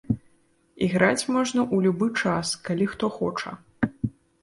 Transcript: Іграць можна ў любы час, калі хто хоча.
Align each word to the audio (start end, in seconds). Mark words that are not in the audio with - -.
Іграць 0.85 1.27
можна 1.35 1.61
ў 1.73 1.77
любы 1.89 2.07
час, 2.25 2.47
калі 2.71 2.91
хто 2.97 3.15
хоча. 3.23 3.51